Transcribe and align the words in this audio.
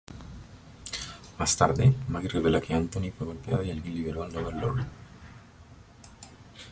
Más 1.37 1.55
tarde, 1.55 1.93
Maggie 2.07 2.27
revela 2.29 2.59
que 2.59 2.73
Anthony 2.73 3.11
fue 3.15 3.27
golpeado 3.27 3.61
y 3.61 3.69
alguien 3.69 3.93
liberó 3.93 4.23
al 4.23 4.35
"Overlord". 4.35 4.87